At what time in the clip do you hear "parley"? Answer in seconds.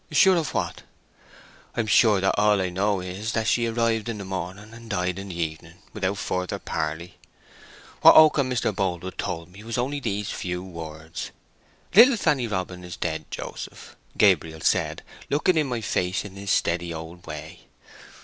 6.57-7.17